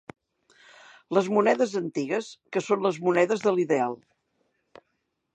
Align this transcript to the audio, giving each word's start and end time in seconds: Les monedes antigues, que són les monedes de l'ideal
Les 1.17 1.27
monedes 1.33 1.75
antigues, 1.79 2.29
que 2.57 2.63
són 2.67 2.81
les 2.87 2.97
monedes 3.07 3.43
de 3.43 3.53
l'ideal 3.59 3.93